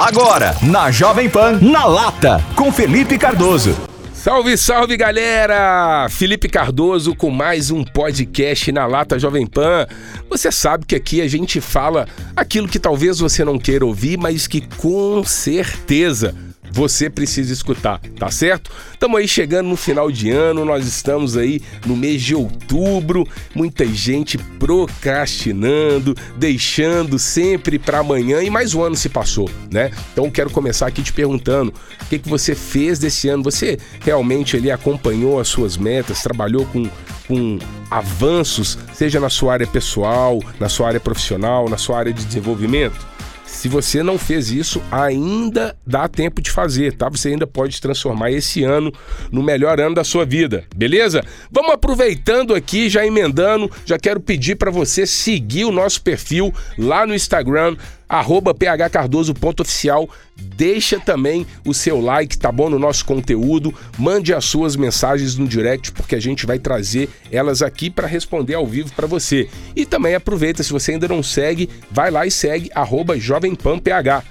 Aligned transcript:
Agora, 0.00 0.56
na 0.62 0.92
Jovem 0.92 1.28
Pan, 1.28 1.58
na 1.60 1.84
lata, 1.84 2.40
com 2.54 2.70
Felipe 2.70 3.18
Cardoso. 3.18 3.76
Salve, 4.14 4.56
salve 4.56 4.96
galera! 4.96 6.06
Felipe 6.08 6.48
Cardoso 6.48 7.16
com 7.16 7.30
mais 7.30 7.72
um 7.72 7.82
podcast 7.82 8.70
na 8.70 8.86
Lata 8.86 9.18
Jovem 9.18 9.44
Pan. 9.44 9.88
Você 10.30 10.52
sabe 10.52 10.86
que 10.86 10.94
aqui 10.94 11.20
a 11.20 11.26
gente 11.26 11.60
fala 11.60 12.06
aquilo 12.36 12.68
que 12.68 12.78
talvez 12.78 13.18
você 13.18 13.44
não 13.44 13.58
queira 13.58 13.84
ouvir, 13.84 14.16
mas 14.16 14.46
que 14.46 14.60
com 14.76 15.24
certeza 15.24 16.32
você 16.70 17.08
precisa 17.08 17.52
escutar, 17.52 18.00
tá 18.18 18.30
certo? 18.30 18.70
Estamos 18.92 19.18
aí 19.18 19.28
chegando 19.28 19.68
no 19.68 19.76
final 19.76 20.10
de 20.10 20.30
ano, 20.30 20.64
nós 20.64 20.86
estamos 20.86 21.36
aí 21.36 21.60
no 21.86 21.96
mês 21.96 22.22
de 22.22 22.34
outubro, 22.34 23.26
muita 23.54 23.86
gente 23.86 24.38
procrastinando, 24.38 26.14
deixando 26.36 27.18
sempre 27.18 27.78
para 27.78 27.98
amanhã 27.98 28.42
e 28.42 28.50
mais 28.50 28.74
um 28.74 28.82
ano 28.82 28.96
se 28.96 29.08
passou, 29.08 29.50
né? 29.70 29.90
Então 30.12 30.30
quero 30.30 30.50
começar 30.50 30.86
aqui 30.86 31.02
te 31.02 31.12
perguntando, 31.12 31.72
o 32.02 32.06
que, 32.06 32.18
que 32.18 32.28
você 32.28 32.54
fez 32.54 32.98
desse 32.98 33.28
ano? 33.28 33.42
Você 33.42 33.78
realmente 34.00 34.56
ali 34.56 34.70
acompanhou 34.70 35.40
as 35.40 35.48
suas 35.48 35.76
metas, 35.76 36.22
trabalhou 36.22 36.66
com 36.66 36.88
com 37.28 37.58
avanços, 37.90 38.78
seja 38.94 39.20
na 39.20 39.28
sua 39.28 39.52
área 39.52 39.66
pessoal, 39.66 40.40
na 40.58 40.68
sua 40.68 40.88
área 40.88 40.98
profissional, 40.98 41.68
na 41.68 41.76
sua 41.76 41.98
área 41.98 42.12
de 42.12 42.24
desenvolvimento? 42.24 43.06
Se 43.48 43.66
você 43.66 44.02
não 44.04 44.16
fez 44.16 44.50
isso, 44.52 44.80
ainda 44.90 45.76
dá 45.84 46.06
tempo 46.06 46.40
de 46.40 46.48
fazer, 46.48 46.92
tá? 46.92 47.08
Você 47.08 47.30
ainda 47.30 47.46
pode 47.46 47.80
transformar 47.80 48.30
esse 48.30 48.62
ano 48.62 48.92
no 49.32 49.42
melhor 49.42 49.80
ano 49.80 49.96
da 49.96 50.04
sua 50.04 50.24
vida, 50.24 50.64
beleza? 50.76 51.24
Vamos 51.50 51.72
aproveitando 51.72 52.54
aqui, 52.54 52.88
já 52.88 53.04
emendando, 53.04 53.68
já 53.84 53.98
quero 53.98 54.20
pedir 54.20 54.54
para 54.56 54.70
você 54.70 55.06
seguir 55.06 55.64
o 55.64 55.72
nosso 55.72 56.02
perfil 56.02 56.54
lá 56.76 57.04
no 57.04 57.14
Instagram, 57.14 57.76
arroba 58.08 58.54
phcardoso.oficial. 58.54 60.08
Deixa 60.36 60.98
também 60.98 61.46
o 61.64 61.74
seu 61.74 62.00
like, 62.00 62.38
tá 62.38 62.50
bom? 62.50 62.70
No 62.70 62.78
nosso 62.78 63.04
conteúdo. 63.04 63.74
Mande 63.98 64.32
as 64.32 64.44
suas 64.44 64.76
mensagens 64.76 65.36
no 65.36 65.46
direct, 65.46 65.92
porque 65.92 66.14
a 66.14 66.20
gente 66.20 66.46
vai 66.46 66.58
trazer 66.58 67.08
elas 67.30 67.60
aqui 67.60 67.90
para 67.90 68.06
responder 68.06 68.54
ao 68.54 68.66
vivo 68.66 68.92
para 68.94 69.06
você. 69.06 69.48
E 69.76 69.84
também 69.84 70.14
aproveita, 70.14 70.62
se 70.62 70.72
você 70.72 70.92
ainda 70.92 71.08
não 71.08 71.22
segue, 71.22 71.68
vai 71.90 72.10
lá 72.10 72.26
e 72.26 72.30
segue 72.30 72.70
arroba 72.74 73.18
JovemPanPH. 73.18 74.24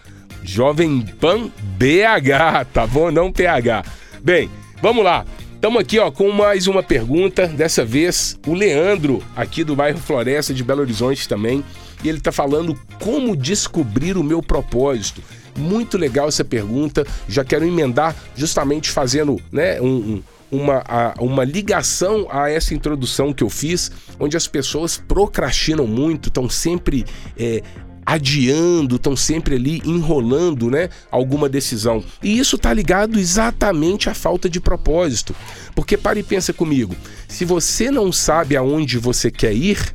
Jovem 0.44 1.02
Pan 1.20 1.52
BH, 1.78 2.66
tá 2.74 2.88
bom? 2.88 3.12
Não 3.12 3.32
PH. 3.32 3.84
Bem, 4.24 4.50
vamos 4.82 5.04
lá. 5.04 5.26
Estamos 5.56 5.82
aqui 5.82 6.00
ó, 6.00 6.10
com 6.10 6.32
mais 6.32 6.68
uma 6.68 6.82
pergunta. 6.82 7.48
Dessa 7.48 7.84
vez, 7.84 8.40
o 8.48 8.54
Leandro, 8.54 9.22
aqui 9.36 9.64
do 9.64 9.76
bairro 9.76 9.98
Floresta 9.98 10.54
de 10.54 10.64
Belo 10.64 10.82
Horizonte 10.82 11.28
também 11.28 11.64
e 12.04 12.10
ele 12.10 12.18
está 12.18 12.32
falando 12.32 12.78
como 13.00 13.36
descobrir 13.36 14.18
o 14.18 14.24
meu 14.24 14.42
propósito. 14.42 15.22
Muito 15.58 15.98
legal 15.98 16.28
essa 16.28 16.46
pergunta. 16.46 17.06
Já 17.28 17.44
quero 17.44 17.66
emendar 17.66 18.16
justamente 18.36 18.92
fazendo 18.92 19.42
né, 19.52 19.82
um, 19.82 19.88
um 19.88 20.24
uma, 20.52 21.14
uma 21.20 21.44
ligação 21.44 22.28
a 22.30 22.50
essa 22.50 22.74
introdução 22.74 23.34
que 23.34 23.44
eu 23.44 23.50
fiz, 23.50 23.92
onde 24.20 24.38
as 24.38 24.48
pessoas 24.48 24.98
procrastinam 24.98 25.86
muito, 25.86 26.30
estão 26.30 26.50
sempre 26.50 27.06
é, 27.38 27.62
adiando, 28.06 28.96
estão 28.96 29.16
sempre 29.16 29.56
ali 29.56 29.82
enrolando, 29.84 30.72
né, 30.72 30.90
alguma 31.12 31.50
decisão. 31.50 32.04
E 32.24 32.40
isso 32.40 32.56
está 32.56 32.74
ligado 32.74 33.20
exatamente 33.20 34.10
à 34.10 34.14
falta 34.14 34.50
de 34.50 34.62
propósito. 34.62 35.36
Porque 35.76 35.98
pare 35.98 36.22
e 36.22 36.24
pensa 36.24 36.54
comigo, 36.54 36.96
se 37.28 37.44
você 37.44 37.92
não 37.92 38.12
sabe 38.12 38.56
aonde 38.56 38.98
você 38.98 39.30
quer 39.30 39.54
ir, 39.54 39.94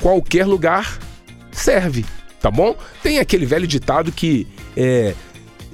qualquer 0.00 0.46
lugar 0.46 0.98
serve, 1.60 2.04
tá 2.40 2.50
bom? 2.50 2.76
Tem 3.02 3.18
aquele 3.18 3.46
velho 3.46 3.66
ditado 3.66 4.10
que 4.10 4.46
é, 4.76 5.14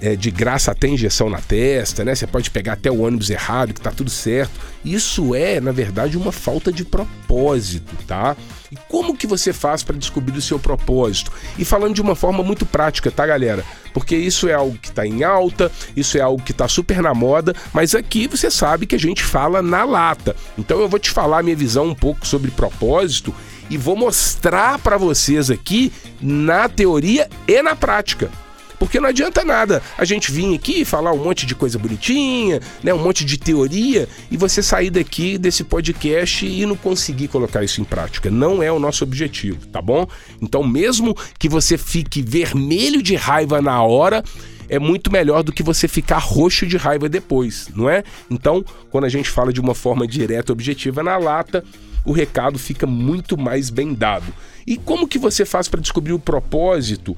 é, 0.00 0.14
de 0.14 0.30
graça 0.30 0.70
até 0.72 0.88
injeção 0.88 1.30
na 1.30 1.40
testa, 1.40 2.04
né? 2.04 2.14
Você 2.14 2.26
pode 2.26 2.50
pegar 2.50 2.74
até 2.74 2.90
o 2.90 3.00
ônibus 3.00 3.30
errado, 3.30 3.72
que 3.72 3.80
tá 3.80 3.90
tudo 3.90 4.10
certo. 4.10 4.52
Isso 4.84 5.34
é, 5.34 5.60
na 5.60 5.72
verdade, 5.72 6.16
uma 6.16 6.32
falta 6.32 6.70
de 6.70 6.84
propósito, 6.84 7.96
tá? 8.06 8.36
E 8.70 8.76
como 8.88 9.16
que 9.16 9.26
você 9.26 9.52
faz 9.52 9.82
para 9.82 9.96
descobrir 9.96 10.36
o 10.36 10.42
seu 10.42 10.58
propósito? 10.58 11.32
E 11.58 11.64
falando 11.64 11.94
de 11.94 12.02
uma 12.02 12.14
forma 12.14 12.42
muito 12.42 12.66
prática, 12.66 13.10
tá, 13.10 13.26
galera? 13.26 13.64
Porque 13.94 14.16
isso 14.16 14.48
é 14.48 14.52
algo 14.52 14.76
que 14.76 14.88
está 14.88 15.06
em 15.06 15.24
alta, 15.24 15.72
isso 15.96 16.18
é 16.18 16.20
algo 16.20 16.42
que 16.42 16.52
está 16.52 16.68
super 16.68 17.00
na 17.00 17.14
moda, 17.14 17.54
mas 17.72 17.94
aqui 17.94 18.28
você 18.28 18.50
sabe 18.50 18.86
que 18.86 18.94
a 18.94 18.98
gente 18.98 19.22
fala 19.22 19.62
na 19.62 19.84
lata. 19.84 20.36
Então 20.58 20.80
eu 20.80 20.88
vou 20.88 20.98
te 20.98 21.10
falar 21.10 21.38
a 21.38 21.42
minha 21.42 21.56
visão 21.56 21.86
um 21.86 21.94
pouco 21.94 22.26
sobre 22.26 22.50
propósito 22.50 23.34
e 23.70 23.76
vou 23.76 23.96
mostrar 23.96 24.78
para 24.78 24.96
vocês 24.96 25.50
aqui 25.50 25.92
na 26.20 26.68
teoria 26.68 27.28
e 27.46 27.62
na 27.62 27.74
prática. 27.74 28.30
Porque 28.78 29.00
não 29.00 29.08
adianta 29.08 29.42
nada 29.44 29.82
a 29.96 30.04
gente 30.04 30.30
vir 30.30 30.54
aqui 30.54 30.84
falar 30.84 31.12
um 31.12 31.24
monte 31.24 31.46
de 31.46 31.54
coisa 31.54 31.78
bonitinha, 31.78 32.60
né, 32.82 32.92
um 32.92 33.02
monte 33.02 33.24
de 33.24 33.38
teoria 33.38 34.08
e 34.30 34.36
você 34.36 34.62
sair 34.62 34.90
daqui 34.90 35.38
desse 35.38 35.64
podcast 35.64 36.46
e 36.46 36.66
não 36.66 36.76
conseguir 36.76 37.28
colocar 37.28 37.64
isso 37.64 37.80
em 37.80 37.84
prática. 37.84 38.30
Não 38.30 38.62
é 38.62 38.70
o 38.70 38.78
nosso 38.78 39.04
objetivo, 39.04 39.66
tá 39.68 39.80
bom? 39.80 40.06
Então, 40.40 40.62
mesmo 40.62 41.16
que 41.38 41.48
você 41.48 41.78
fique 41.78 42.20
vermelho 42.20 43.02
de 43.02 43.14
raiva 43.16 43.62
na 43.62 43.82
hora, 43.82 44.22
é 44.68 44.78
muito 44.78 45.10
melhor 45.10 45.42
do 45.42 45.52
que 45.52 45.62
você 45.62 45.86
ficar 45.88 46.18
roxo 46.18 46.66
de 46.66 46.76
raiva 46.76 47.08
depois, 47.08 47.68
não 47.74 47.88
é? 47.88 48.02
Então, 48.30 48.64
quando 48.90 49.04
a 49.04 49.08
gente 49.08 49.28
fala 49.28 49.52
de 49.52 49.60
uma 49.60 49.74
forma 49.74 50.06
direta, 50.06 50.52
objetiva 50.52 51.02
na 51.02 51.16
lata, 51.16 51.64
o 52.04 52.12
recado 52.12 52.58
fica 52.58 52.86
muito 52.86 53.36
mais 53.36 53.70
bem 53.70 53.92
dado. 53.92 54.32
E 54.66 54.76
como 54.76 55.08
que 55.08 55.18
você 55.18 55.44
faz 55.44 55.68
para 55.68 55.80
descobrir 55.80 56.12
o 56.12 56.18
propósito? 56.18 57.16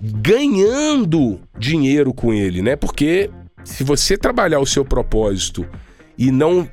Ganhando 0.00 1.40
dinheiro 1.58 2.14
com 2.14 2.32
ele, 2.32 2.62
né? 2.62 2.76
Porque 2.76 3.30
se 3.64 3.84
você 3.84 4.16
trabalhar 4.16 4.60
o 4.60 4.66
seu 4.66 4.84
propósito 4.84 5.66
e 6.16 6.30
não 6.30 6.68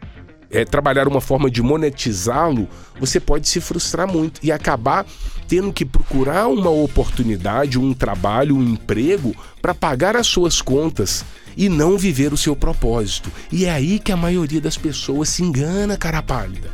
é, 0.56 0.64
trabalhar 0.64 1.06
uma 1.06 1.20
forma 1.20 1.52
de 1.52 1.62
monetizá-lo, 1.62 2.70
você 2.98 3.20
pode 3.20 3.48
se 3.50 3.60
frustrar 3.60 4.08
muito 4.08 4.40
e 4.42 4.54
acabar 4.54 5.06
tendo 5.50 5.74
que 5.74 5.84
procurar 5.84 6.48
uma 6.48 6.70
oportunidade, 6.70 7.78
um 7.78 7.94
trabalho, 7.94 8.56
um 8.56 8.64
emprego 8.64 9.36
para 9.62 9.76
pagar 9.76 10.16
as 10.16 10.26
suas 10.26 10.62
contas 10.62 11.26
e 11.58 11.68
não 11.68 11.98
viver 11.98 12.32
o 12.32 12.38
seu 12.38 12.56
propósito. 12.56 13.30
E 13.52 13.66
é 13.66 13.72
aí 13.72 14.00
que 14.00 14.14
a 14.14 14.18
maioria 14.18 14.62
das 14.62 14.78
pessoas 14.78 15.28
se 15.28 15.44
engana, 15.44 15.98
cara 15.98 16.24
pálida. 16.24 16.72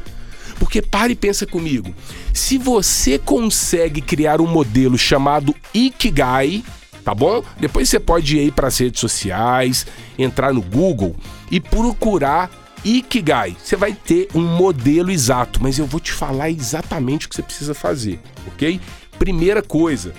Porque 0.59 0.79
pare 0.79 1.13
e 1.13 1.15
pensa 1.15 1.47
comigo. 1.47 1.93
Se 2.31 2.59
você 2.59 3.17
consegue 3.17 3.99
criar 3.99 4.39
um 4.39 4.47
modelo 4.47 4.95
chamado 4.95 5.55
Ikigai, 5.73 6.63
tá 7.03 7.15
bom? 7.15 7.43
Depois 7.59 7.89
você 7.89 7.99
pode 7.99 8.37
ir 8.37 8.51
para 8.51 8.67
as 8.67 8.77
redes 8.77 8.99
sociais, 8.99 9.87
entrar 10.19 10.53
no 10.53 10.61
Google 10.61 11.15
e 11.49 11.59
procurar 11.59 12.60
Ikigai. 12.83 13.55
Você 13.61 13.75
vai 13.75 13.93
ter 13.93 14.27
um 14.33 14.41
modelo 14.41 15.11
exato, 15.11 15.61
mas 15.61 15.77
eu 15.77 15.85
vou 15.85 15.99
te 15.99 16.11
falar 16.11 16.49
exatamente 16.49 17.25
o 17.25 17.29
que 17.29 17.35
você 17.35 17.43
precisa 17.43 17.73
fazer, 17.73 18.19
ok? 18.47 18.79
Primeira 19.19 19.61
coisa, 19.61 20.13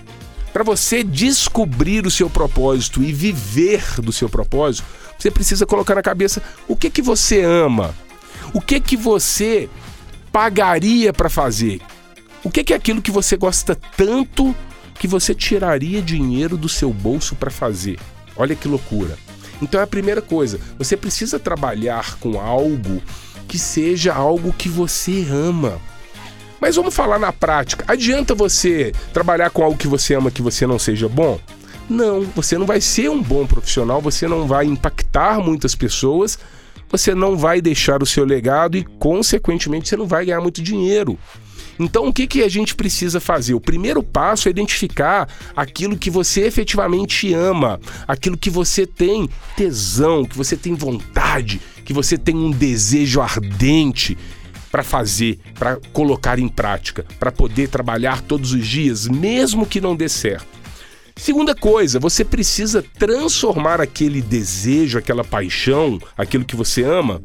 para 0.52 0.62
você 0.62 1.02
descobrir 1.02 2.06
o 2.06 2.10
seu 2.10 2.28
propósito 2.28 3.02
e 3.02 3.12
viver 3.12 3.82
do 4.00 4.12
seu 4.12 4.28
propósito, 4.28 4.84
você 5.18 5.30
precisa 5.30 5.66
colocar 5.66 5.94
na 5.94 6.02
cabeça 6.02 6.42
o 6.68 6.76
que 6.76 6.90
que 6.90 7.02
você 7.02 7.42
ama, 7.42 7.94
o 8.52 8.60
que 8.60 8.78
que 8.80 8.96
você 8.96 9.68
pagaria 10.30 11.12
para 11.12 11.28
fazer? 11.28 11.80
O 12.44 12.50
que 12.50 12.72
é 12.72 12.76
aquilo 12.76 13.02
que 13.02 13.10
você 13.10 13.36
gosta 13.36 13.78
tanto 13.96 14.54
que 14.98 15.06
você 15.06 15.34
tiraria 15.34 16.02
dinheiro 16.02 16.56
do 16.56 16.68
seu 16.68 16.92
bolso 16.92 17.34
para 17.34 17.50
fazer? 17.50 17.98
Olha 18.36 18.54
que 18.54 18.68
loucura. 18.68 19.16
Então 19.62 19.80
é 19.80 19.84
a 19.84 19.86
primeira 19.86 20.20
coisa, 20.20 20.60
você 20.76 20.96
precisa 20.96 21.38
trabalhar 21.38 22.18
com 22.18 22.38
algo 22.40 23.00
que 23.48 23.58
seja 23.58 24.12
algo 24.12 24.52
que 24.52 24.68
você 24.68 25.26
ama. 25.30 25.80
Mas 26.60 26.76
vamos 26.76 26.94
falar 26.94 27.18
na 27.18 27.32
prática. 27.32 27.84
Adianta 27.88 28.34
você 28.34 28.92
trabalhar 29.12 29.50
com 29.50 29.62
algo 29.62 29.78
que 29.78 29.88
você 29.88 30.14
ama 30.14 30.30
que 30.30 30.42
você 30.42 30.66
não 30.66 30.78
seja 30.78 31.08
bom? 31.08 31.40
Não, 31.88 32.22
você 32.36 32.58
não 32.58 32.66
vai 32.66 32.80
ser 32.80 33.10
um 33.10 33.22
bom 33.22 33.46
profissional, 33.46 34.00
você 34.00 34.28
não 34.28 34.46
vai 34.46 34.66
impactar 34.66 35.40
muitas 35.40 35.74
pessoas 35.74 36.38
você 36.92 37.14
não 37.14 37.38
vai 37.38 37.62
deixar 37.62 38.02
o 38.02 38.06
seu 38.06 38.22
legado 38.22 38.76
e, 38.76 38.84
consequentemente, 38.84 39.88
você 39.88 39.96
não 39.96 40.06
vai 40.06 40.26
ganhar 40.26 40.42
muito 40.42 40.62
dinheiro. 40.62 41.18
Então, 41.78 42.06
o 42.06 42.12
que, 42.12 42.26
que 42.26 42.42
a 42.42 42.48
gente 42.48 42.74
precisa 42.74 43.20
fazer? 43.20 43.54
O 43.54 43.60
primeiro 43.60 44.02
passo 44.02 44.48
é 44.48 44.50
identificar 44.50 45.28
aquilo 45.56 45.96
que 45.96 46.10
você 46.10 46.42
efetivamente 46.42 47.32
ama, 47.32 47.80
aquilo 48.06 48.36
que 48.36 48.50
você 48.50 48.86
tem 48.86 49.28
tesão, 49.56 50.24
que 50.24 50.36
você 50.36 50.56
tem 50.56 50.74
vontade, 50.74 51.60
que 51.84 51.92
você 51.92 52.18
tem 52.18 52.36
um 52.36 52.50
desejo 52.50 53.20
ardente 53.20 54.16
para 54.70 54.82
fazer, 54.82 55.38
para 55.58 55.76
colocar 55.92 56.38
em 56.38 56.48
prática, 56.48 57.04
para 57.18 57.30
poder 57.30 57.68
trabalhar 57.68 58.22
todos 58.22 58.52
os 58.52 58.66
dias, 58.66 59.06
mesmo 59.06 59.66
que 59.66 59.80
não 59.80 59.94
dê 59.94 60.08
certo. 60.08 60.46
Segunda 61.14 61.54
coisa, 61.54 62.00
você 62.00 62.24
precisa 62.24 62.82
transformar 62.98 63.80
aquele 63.80 64.22
desejo, 64.22 64.98
aquela 64.98 65.22
paixão, 65.22 66.00
aquilo 66.16 66.44
que 66.44 66.56
você 66.56 66.82
ama, 66.82 67.22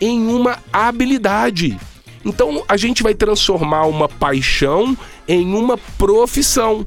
em 0.00 0.26
uma 0.28 0.58
habilidade. 0.72 1.78
Então 2.24 2.64
a 2.68 2.76
gente 2.76 3.02
vai 3.02 3.14
transformar 3.14 3.86
uma 3.86 4.08
paixão 4.08 4.96
em 5.26 5.54
uma 5.54 5.76
profissão. 5.98 6.84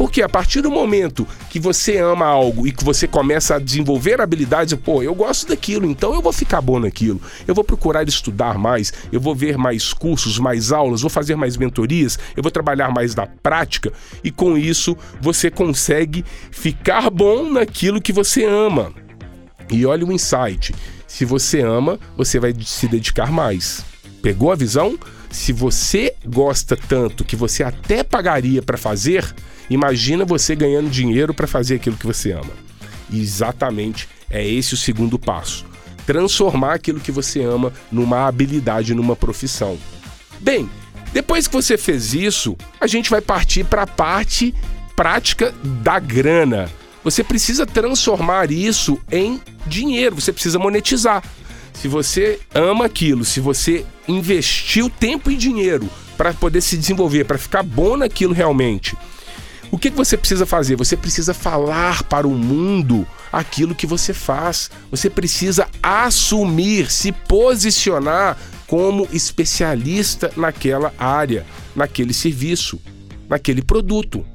Porque 0.00 0.22
a 0.22 0.28
partir 0.30 0.62
do 0.62 0.70
momento 0.70 1.28
que 1.50 1.60
você 1.60 1.98
ama 1.98 2.24
algo 2.24 2.66
e 2.66 2.72
que 2.72 2.82
você 2.82 3.06
começa 3.06 3.56
a 3.56 3.58
desenvolver 3.58 4.18
habilidades, 4.18 4.72
pô, 4.72 5.02
eu 5.02 5.14
gosto 5.14 5.48
daquilo, 5.48 5.84
então 5.84 6.14
eu 6.14 6.22
vou 6.22 6.32
ficar 6.32 6.62
bom 6.62 6.80
naquilo. 6.80 7.20
Eu 7.46 7.54
vou 7.54 7.62
procurar 7.62 8.08
estudar 8.08 8.56
mais, 8.56 8.94
eu 9.12 9.20
vou 9.20 9.34
ver 9.34 9.58
mais 9.58 9.92
cursos, 9.92 10.38
mais 10.38 10.72
aulas, 10.72 11.02
vou 11.02 11.10
fazer 11.10 11.36
mais 11.36 11.58
mentorias, 11.58 12.18
eu 12.34 12.42
vou 12.42 12.50
trabalhar 12.50 12.90
mais 12.90 13.14
na 13.14 13.26
prática 13.26 13.92
e 14.24 14.30
com 14.30 14.56
isso 14.56 14.96
você 15.20 15.50
consegue 15.50 16.24
ficar 16.50 17.10
bom 17.10 17.52
naquilo 17.52 18.00
que 18.00 18.10
você 18.10 18.42
ama. 18.46 18.94
E 19.70 19.84
olha 19.84 20.06
o 20.06 20.12
insight: 20.12 20.74
se 21.06 21.26
você 21.26 21.60
ama, 21.60 22.00
você 22.16 22.40
vai 22.40 22.54
se 22.64 22.88
dedicar 22.88 23.30
mais. 23.30 23.84
Pegou 24.22 24.52
a 24.52 24.56
visão? 24.56 24.98
Se 25.30 25.52
você 25.52 26.14
gosta 26.26 26.76
tanto 26.76 27.24
que 27.24 27.36
você 27.36 27.62
até 27.62 28.02
pagaria 28.02 28.60
para 28.62 28.76
fazer, 28.76 29.34
imagina 29.68 30.24
você 30.24 30.54
ganhando 30.54 30.90
dinheiro 30.90 31.32
para 31.32 31.46
fazer 31.46 31.76
aquilo 31.76 31.96
que 31.96 32.06
você 32.06 32.32
ama. 32.32 32.52
Exatamente 33.12 34.08
é 34.28 34.46
esse 34.46 34.74
o 34.74 34.76
segundo 34.76 35.18
passo. 35.18 35.64
Transformar 36.06 36.74
aquilo 36.74 37.00
que 37.00 37.12
você 37.12 37.42
ama 37.42 37.72
numa 37.90 38.26
habilidade, 38.26 38.94
numa 38.94 39.16
profissão. 39.16 39.78
Bem, 40.40 40.68
depois 41.12 41.46
que 41.46 41.54
você 41.54 41.76
fez 41.76 42.14
isso, 42.14 42.56
a 42.80 42.86
gente 42.86 43.10
vai 43.10 43.20
partir 43.20 43.64
para 43.64 43.82
a 43.82 43.86
parte 43.86 44.54
prática 44.94 45.54
da 45.82 45.98
grana. 45.98 46.70
Você 47.02 47.24
precisa 47.24 47.64
transformar 47.64 48.50
isso 48.50 49.00
em 49.10 49.40
dinheiro, 49.66 50.16
você 50.16 50.32
precisa 50.32 50.58
monetizar. 50.58 51.22
Se 51.72 51.88
você 51.88 52.38
ama 52.54 52.86
aquilo, 52.86 53.24
se 53.24 53.40
você 53.40 53.84
investiu 54.06 54.90
tempo 54.90 55.30
e 55.30 55.36
dinheiro 55.36 55.88
para 56.16 56.32
poder 56.34 56.60
se 56.60 56.76
desenvolver, 56.76 57.24
para 57.24 57.38
ficar 57.38 57.62
bom 57.62 57.96
naquilo 57.96 58.34
realmente, 58.34 58.96
o 59.70 59.78
que, 59.78 59.90
que 59.90 59.96
você 59.96 60.16
precisa 60.16 60.44
fazer? 60.44 60.74
Você 60.76 60.96
precisa 60.96 61.32
falar 61.32 62.02
para 62.04 62.26
o 62.26 62.30
mundo 62.30 63.06
aquilo 63.32 63.74
que 63.74 63.86
você 63.86 64.12
faz. 64.12 64.68
Você 64.90 65.08
precisa 65.08 65.68
assumir, 65.80 66.90
se 66.90 67.12
posicionar 67.12 68.36
como 68.66 69.08
especialista 69.12 70.32
naquela 70.36 70.92
área, 70.98 71.46
naquele 71.74 72.12
serviço, 72.12 72.80
naquele 73.28 73.62
produto. 73.62 74.26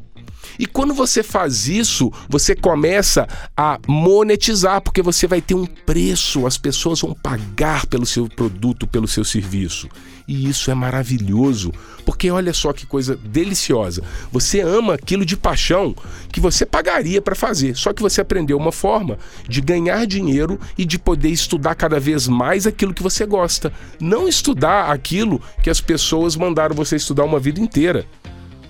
E 0.58 0.66
quando 0.66 0.94
você 0.94 1.24
faz 1.24 1.68
isso, 1.68 2.12
você 2.30 2.56
começa 2.56 3.28
a 3.56 3.80
monetizar, 3.88 4.82
porque 4.82 5.02
você 5.02 5.28
vai 5.28 5.42
ter 5.42 5.56
um 5.56 5.66
preço, 5.66 6.46
as 6.46 6.58
pessoas 6.58 7.02
vão 7.02 7.14
pagar 7.14 7.86
pelo 7.86 8.06
seu 8.06 8.28
produto, 8.28 8.88
pelo 8.88 9.08
seu 9.08 9.24
serviço. 9.24 9.90
E 10.28 10.50
isso 10.50 10.72
é 10.72 10.74
maravilhoso, 10.74 11.72
porque 12.04 12.32
olha 12.32 12.52
só 12.52 12.74
que 12.74 12.86
coisa 12.86 13.16
deliciosa. 13.16 14.04
Você 14.32 14.62
ama 14.62 14.96
aquilo 14.96 15.24
de 15.24 15.38
paixão 15.38 15.96
que 16.32 16.40
você 16.40 16.66
pagaria 16.66 17.22
para 17.22 17.36
fazer, 17.36 17.76
só 17.76 17.94
que 17.94 18.02
você 18.02 18.22
aprendeu 18.22 18.58
uma 18.58 18.72
forma 18.72 19.20
de 19.48 19.62
ganhar 19.62 20.06
dinheiro 20.08 20.60
e 20.78 20.84
de 20.84 20.98
poder 20.98 21.30
estudar 21.30 21.76
cada 21.76 22.00
vez 22.00 22.28
mais 22.28 22.66
aquilo 22.66 22.94
que 22.94 23.04
você 23.04 23.26
gosta. 23.26 23.72
Não 24.00 24.28
estudar 24.28 24.92
aquilo 24.92 25.42
que 25.62 25.70
as 25.70 25.80
pessoas 25.80 26.36
mandaram 26.36 26.76
você 26.76 26.96
estudar 26.96 27.24
uma 27.24 27.40
vida 27.40 27.60
inteira 27.60 28.08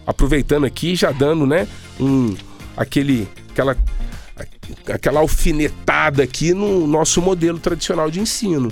aproveitando 0.05 0.65
aqui 0.65 0.95
já 0.95 1.11
dando, 1.11 1.45
né, 1.45 1.67
um 1.99 2.35
aquele 2.75 3.27
aquela 3.51 3.77
aquela 4.87 5.19
alfinetada 5.21 6.23
aqui 6.23 6.53
no 6.53 6.85
nosso 6.87 7.21
modelo 7.21 7.59
tradicional 7.59 8.11
de 8.11 8.19
ensino. 8.19 8.71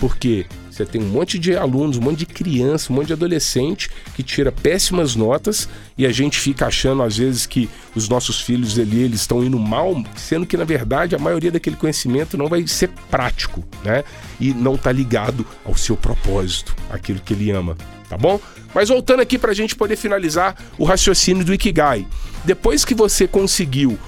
Porque 0.00 0.44
você 0.70 0.84
tem 0.84 1.00
um 1.00 1.06
monte 1.06 1.38
de 1.38 1.56
alunos, 1.56 1.98
um 1.98 2.00
monte 2.00 2.18
de 2.18 2.26
criança, 2.26 2.92
um 2.92 2.96
monte 2.96 3.06
de 3.06 3.12
adolescente 3.12 3.88
que 4.16 4.24
tira 4.24 4.50
péssimas 4.50 5.14
notas 5.14 5.68
e 5.96 6.04
a 6.04 6.10
gente 6.10 6.40
fica 6.40 6.66
achando 6.66 7.00
às 7.04 7.16
vezes 7.16 7.46
que 7.46 7.70
os 7.94 8.08
nossos 8.08 8.40
filhos 8.40 8.76
ali 8.76 9.02
eles 9.02 9.20
estão 9.20 9.44
indo 9.44 9.58
mal, 9.58 10.02
sendo 10.16 10.44
que 10.44 10.56
na 10.56 10.64
verdade 10.64 11.14
a 11.14 11.18
maioria 11.18 11.52
daquele 11.52 11.76
conhecimento 11.76 12.36
não 12.36 12.48
vai 12.48 12.66
ser 12.66 12.88
prático, 13.08 13.62
né? 13.84 14.02
E 14.40 14.52
não 14.52 14.74
está 14.74 14.90
ligado 14.90 15.46
ao 15.64 15.76
seu 15.76 15.96
propósito, 15.96 16.74
aquilo 16.90 17.20
que 17.20 17.34
ele 17.34 17.52
ama, 17.52 17.76
tá 18.14 18.18
bom? 18.18 18.40
Mas 18.72 18.88
voltando 18.88 19.20
aqui 19.20 19.36
para 19.36 19.50
a 19.50 19.54
gente 19.54 19.74
poder 19.74 19.96
finalizar 19.96 20.56
o 20.78 20.84
raciocínio 20.84 21.44
do 21.44 21.52
Ikigai. 21.52 22.06
Depois 22.44 22.84
que 22.84 22.94
você 22.94 23.26
conseguiu 23.26 23.98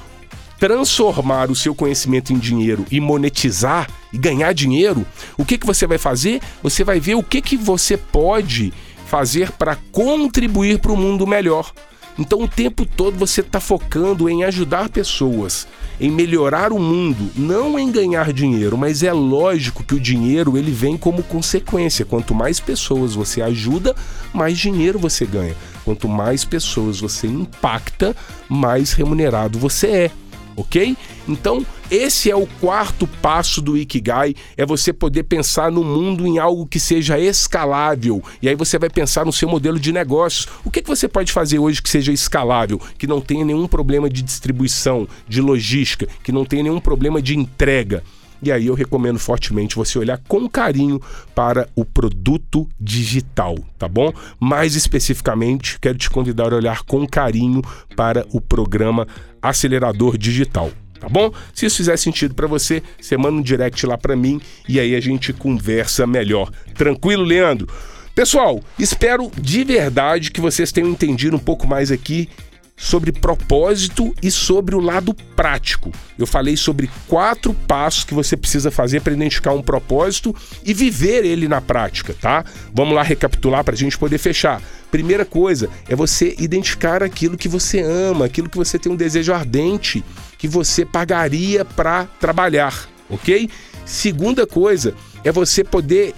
transformar 0.58 1.50
o 1.50 1.56
seu 1.56 1.74
conhecimento 1.74 2.32
em 2.32 2.38
dinheiro 2.38 2.86
e 2.90 3.00
monetizar 3.00 3.90
e 4.12 4.16
ganhar 4.18 4.52
dinheiro, 4.54 5.04
o 5.36 5.44
que, 5.44 5.58
que 5.58 5.66
você 5.66 5.86
vai 5.86 5.98
fazer? 5.98 6.40
Você 6.62 6.84
vai 6.84 7.00
ver 7.00 7.16
o 7.16 7.22
que, 7.22 7.42
que 7.42 7.56
você 7.56 7.96
pode 7.96 8.72
fazer 9.06 9.52
para 9.52 9.76
contribuir 9.92 10.78
para 10.78 10.92
o 10.92 10.96
mundo 10.96 11.26
melhor. 11.26 11.72
Então 12.18 12.42
o 12.42 12.48
tempo 12.48 12.86
todo 12.86 13.18
você 13.18 13.40
está 13.40 13.60
focando 13.60 14.28
em 14.28 14.44
ajudar 14.44 14.88
pessoas, 14.88 15.68
em 16.00 16.10
melhorar 16.10 16.72
o 16.72 16.78
mundo, 16.78 17.30
não 17.36 17.78
em 17.78 17.90
ganhar 17.90 18.32
dinheiro, 18.32 18.76
mas 18.76 19.02
é 19.02 19.12
lógico 19.12 19.84
que 19.84 19.94
o 19.94 20.00
dinheiro 20.00 20.56
ele 20.56 20.70
vem 20.70 20.96
como 20.96 21.22
consequência. 21.22 22.04
Quanto 22.04 22.34
mais 22.34 22.58
pessoas 22.58 23.14
você 23.14 23.42
ajuda, 23.42 23.94
mais 24.32 24.58
dinheiro 24.58 24.98
você 24.98 25.26
ganha. 25.26 25.54
Quanto 25.84 26.08
mais 26.08 26.44
pessoas 26.44 27.00
você 27.00 27.26
impacta, 27.26 28.16
mais 28.48 28.92
remunerado 28.92 29.58
você 29.58 29.86
é 29.86 30.10
ok? 30.56 30.96
Então, 31.28 31.64
esse 31.90 32.30
é 32.30 32.34
o 32.34 32.46
quarto 32.60 33.06
passo 33.06 33.60
do 33.60 33.76
Ikigai, 33.76 34.34
é 34.56 34.66
você 34.66 34.92
poder 34.92 35.24
pensar 35.24 35.70
no 35.70 35.84
mundo 35.84 36.26
em 36.26 36.38
algo 36.38 36.66
que 36.66 36.80
seja 36.80 37.18
escalável. 37.18 38.22
E 38.40 38.48
aí 38.48 38.54
você 38.54 38.78
vai 38.78 38.90
pensar 38.90 39.24
no 39.24 39.32
seu 39.32 39.48
modelo 39.48 39.78
de 39.78 39.92
negócios. 39.92 40.48
O 40.64 40.70
que, 40.70 40.82
que 40.82 40.88
você 40.88 41.06
pode 41.06 41.30
fazer 41.30 41.58
hoje 41.58 41.82
que 41.82 41.88
seja 41.88 42.12
escalável, 42.12 42.80
que 42.98 43.06
não 43.06 43.20
tenha 43.20 43.44
nenhum 43.44 43.68
problema 43.68 44.08
de 44.08 44.22
distribuição, 44.22 45.06
de 45.28 45.40
logística, 45.40 46.08
que 46.24 46.32
não 46.32 46.44
tenha 46.44 46.64
nenhum 46.64 46.80
problema 46.80 47.20
de 47.20 47.36
entrega? 47.36 48.02
E 48.42 48.52
aí 48.52 48.66
eu 48.66 48.74
recomendo 48.74 49.18
fortemente 49.18 49.76
você 49.76 49.98
olhar 49.98 50.20
com 50.28 50.48
carinho 50.48 51.00
para 51.34 51.68
o 51.74 51.84
produto 51.84 52.68
digital, 52.80 53.56
tá 53.78 53.88
bom? 53.88 54.12
Mais 54.38 54.74
especificamente, 54.74 55.78
quero 55.80 55.96
te 55.96 56.10
convidar 56.10 56.52
a 56.52 56.56
olhar 56.56 56.82
com 56.82 57.06
carinho 57.06 57.62
para 57.96 58.26
o 58.32 58.40
programa 58.40 59.06
Acelerador 59.40 60.18
Digital. 60.18 60.70
Tá 60.98 61.08
bom? 61.08 61.30
Se 61.52 61.66
isso 61.66 61.76
fizer 61.76 61.96
sentido 61.98 62.34
para 62.34 62.46
você, 62.46 62.82
você 62.98 63.16
manda 63.16 63.38
um 63.38 63.42
direct 63.42 63.84
lá 63.86 63.98
para 63.98 64.16
mim 64.16 64.40
e 64.66 64.80
aí 64.80 64.94
a 64.94 65.00
gente 65.00 65.32
conversa 65.32 66.06
melhor. 66.06 66.50
Tranquilo, 66.74 67.22
Leandro? 67.22 67.68
Pessoal, 68.14 68.62
espero 68.78 69.30
de 69.38 69.62
verdade 69.62 70.30
que 70.30 70.40
vocês 70.40 70.72
tenham 70.72 70.88
entendido 70.88 71.36
um 71.36 71.40
pouco 71.40 71.66
mais 71.66 71.92
aqui 71.92 72.30
sobre 72.76 73.10
propósito 73.10 74.14
e 74.22 74.30
sobre 74.30 74.74
o 74.74 74.80
lado 74.80 75.14
prático. 75.34 75.90
Eu 76.18 76.26
falei 76.26 76.56
sobre 76.56 76.90
quatro 77.08 77.54
passos 77.54 78.04
que 78.04 78.12
você 78.12 78.36
precisa 78.36 78.70
fazer 78.70 79.00
para 79.00 79.14
identificar 79.14 79.52
um 79.52 79.62
propósito 79.62 80.34
e 80.64 80.74
viver 80.74 81.24
ele 81.24 81.48
na 81.48 81.60
prática, 81.60 82.14
tá? 82.20 82.44
Vamos 82.74 82.94
lá 82.94 83.02
recapitular 83.02 83.64
para 83.64 83.74
a 83.74 83.78
gente 83.78 83.96
poder 83.96 84.18
fechar. 84.18 84.60
Primeira 84.90 85.24
coisa 85.24 85.70
é 85.88 85.96
você 85.96 86.34
identificar 86.38 87.02
aquilo 87.02 87.36
que 87.36 87.48
você 87.48 87.80
ama, 87.80 88.26
aquilo 88.26 88.48
que 88.48 88.58
você 88.58 88.78
tem 88.78 88.92
um 88.92 88.96
desejo 88.96 89.32
ardente, 89.32 90.04
que 90.36 90.46
você 90.46 90.84
pagaria 90.84 91.64
para 91.64 92.04
trabalhar, 92.20 92.88
ok? 93.08 93.48
Segunda 93.86 94.46
coisa 94.46 94.94
é 95.24 95.32
você 95.32 95.64
poder 95.64 96.14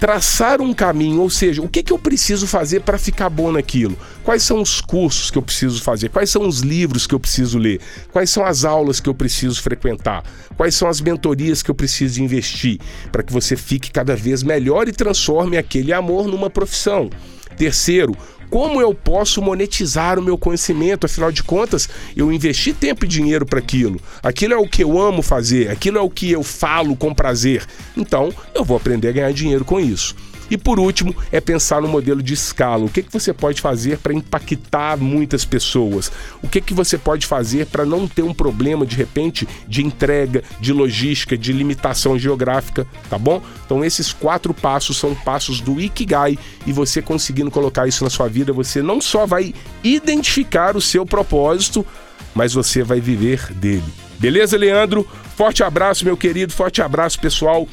traçar 0.00 0.62
um 0.62 0.72
caminho, 0.72 1.20
ou 1.20 1.28
seja, 1.28 1.60
o 1.60 1.68
que, 1.68 1.82
que 1.82 1.92
eu 1.92 1.98
preciso 1.98 2.46
fazer 2.46 2.80
para 2.80 2.96
ficar 2.96 3.28
bom 3.28 3.52
naquilo? 3.52 3.96
Quais 4.24 4.42
são 4.42 4.62
os 4.62 4.80
cursos 4.80 5.30
que 5.30 5.36
eu 5.36 5.42
preciso 5.42 5.82
fazer? 5.82 6.08
Quais 6.08 6.30
são 6.30 6.48
os 6.48 6.60
livros 6.60 7.06
que 7.06 7.14
eu 7.14 7.20
preciso 7.20 7.58
ler? 7.58 7.80
Quais 8.10 8.30
são 8.30 8.42
as 8.42 8.64
aulas 8.64 8.98
que 8.98 9.10
eu 9.10 9.14
preciso 9.14 9.62
frequentar? 9.62 10.24
Quais 10.56 10.74
são 10.74 10.88
as 10.88 11.02
mentorias 11.02 11.62
que 11.62 11.70
eu 11.70 11.74
preciso 11.74 12.22
investir 12.22 12.80
para 13.12 13.22
que 13.22 13.30
você 13.30 13.54
fique 13.54 13.90
cada 13.90 14.16
vez 14.16 14.42
melhor 14.42 14.88
e 14.88 14.92
transforme 14.92 15.58
aquele 15.58 15.92
amor 15.92 16.26
numa 16.26 16.48
profissão? 16.48 17.10
Terceiro, 17.58 18.16
como 18.50 18.80
eu 18.80 18.92
posso 18.92 19.40
monetizar 19.40 20.18
o 20.18 20.22
meu 20.22 20.36
conhecimento? 20.36 21.06
Afinal 21.06 21.30
de 21.30 21.42
contas, 21.42 21.88
eu 22.16 22.32
investi 22.32 22.72
tempo 22.72 23.04
e 23.04 23.08
dinheiro 23.08 23.46
para 23.46 23.60
aquilo. 23.60 24.00
Aquilo 24.22 24.54
é 24.54 24.58
o 24.58 24.68
que 24.68 24.82
eu 24.82 25.00
amo 25.00 25.22
fazer, 25.22 25.70
aquilo 25.70 25.98
é 25.98 26.00
o 26.00 26.10
que 26.10 26.30
eu 26.30 26.42
falo 26.42 26.96
com 26.96 27.14
prazer. 27.14 27.64
Então, 27.96 28.32
eu 28.54 28.64
vou 28.64 28.76
aprender 28.76 29.08
a 29.08 29.12
ganhar 29.12 29.32
dinheiro 29.32 29.64
com 29.64 29.78
isso. 29.78 30.14
E 30.50 30.58
por 30.58 30.80
último, 30.80 31.14
é 31.30 31.40
pensar 31.40 31.80
no 31.80 31.88
modelo 31.88 32.22
de 32.22 32.34
escala. 32.34 32.84
O 32.84 32.88
que, 32.88 33.02
que 33.02 33.12
você 33.12 33.32
pode 33.32 33.60
fazer 33.60 33.98
para 33.98 34.12
impactar 34.12 34.96
muitas 34.98 35.44
pessoas? 35.44 36.10
O 36.42 36.48
que, 36.48 36.60
que 36.60 36.74
você 36.74 36.98
pode 36.98 37.26
fazer 37.26 37.66
para 37.66 37.86
não 37.86 38.08
ter 38.08 38.22
um 38.22 38.34
problema, 38.34 38.84
de 38.84 38.96
repente, 38.96 39.46
de 39.68 39.84
entrega, 39.84 40.42
de 40.60 40.72
logística, 40.72 41.38
de 41.38 41.52
limitação 41.52 42.18
geográfica, 42.18 42.86
tá 43.08 43.16
bom? 43.16 43.40
Então, 43.64 43.84
esses 43.84 44.12
quatro 44.12 44.52
passos 44.52 44.96
são 44.96 45.14
passos 45.14 45.60
do 45.60 45.80
Ikigai 45.80 46.36
e 46.66 46.72
você 46.72 47.00
conseguindo 47.00 47.50
colocar 47.50 47.86
isso 47.86 48.02
na 48.02 48.10
sua 48.10 48.28
vida, 48.28 48.52
você 48.52 48.82
não 48.82 49.00
só 49.00 49.26
vai 49.26 49.54
identificar 49.84 50.76
o 50.76 50.80
seu 50.80 51.06
propósito, 51.06 51.86
mas 52.34 52.52
você 52.52 52.82
vai 52.82 53.00
viver 53.00 53.52
dele. 53.54 53.84
Beleza, 54.18 54.56
Leandro? 54.56 55.06
Forte 55.36 55.62
abraço, 55.62 56.04
meu 56.04 56.16
querido, 56.16 56.52
forte 56.52 56.82
abraço, 56.82 57.18
pessoal. 57.18 57.66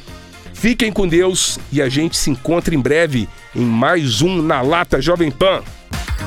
Fiquem 0.52 0.92
com 0.92 1.06
Deus 1.06 1.58
e 1.70 1.80
a 1.80 1.88
gente 1.88 2.16
se 2.16 2.30
encontra 2.30 2.74
em 2.74 2.80
breve 2.80 3.28
em 3.54 3.64
mais 3.64 4.22
um 4.22 4.42
Na 4.42 4.60
Lata 4.60 5.00
Jovem 5.00 5.30
Pan. 5.30 5.62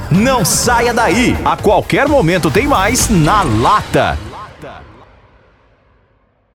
Não 0.09 0.43
saia 0.43 0.93
daí. 0.93 1.37
A 1.45 1.55
qualquer 1.55 2.07
momento 2.07 2.51
tem 2.51 2.67
mais 2.67 3.09
na 3.09 3.43
lata. 3.43 4.17